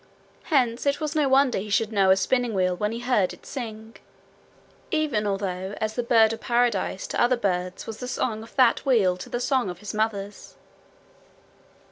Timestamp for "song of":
8.07-8.55, 9.39-9.77